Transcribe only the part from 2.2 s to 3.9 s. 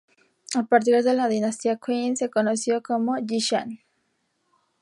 las conoció como "Yi Shan".